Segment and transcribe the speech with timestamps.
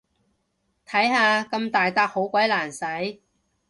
[0.83, 3.21] 睇下，咁大撻好鬼難洗